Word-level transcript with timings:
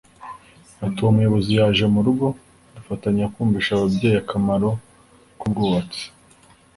Ati” 0.85 0.97
Uwo 1.01 1.11
muyobozi 1.17 1.49
yaje 1.59 1.85
mu 1.93 1.99
rugo 2.05 2.25
dufatanya 2.75 3.25
kumvisha 3.33 3.71
ababyeyi 3.73 4.17
akamaro 4.23 4.69
k’ubwubatsi 5.39 6.03